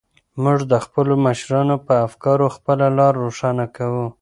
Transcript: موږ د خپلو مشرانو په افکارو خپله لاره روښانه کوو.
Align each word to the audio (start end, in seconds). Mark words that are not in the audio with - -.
موږ 0.43 0.59
د 0.71 0.73
خپلو 0.85 1.13
مشرانو 1.25 1.75
په 1.85 1.93
افکارو 2.07 2.45
خپله 2.55 2.85
لاره 2.97 3.19
روښانه 3.25 3.65
کوو. 3.75 4.05